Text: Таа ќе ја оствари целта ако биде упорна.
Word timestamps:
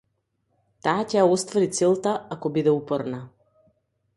Таа 0.87 1.03
ќе 1.11 1.17
ја 1.19 1.25
оствари 1.35 1.69
целта 1.81 2.15
ако 2.37 2.51
биде 2.57 2.77
упорна. 2.79 3.21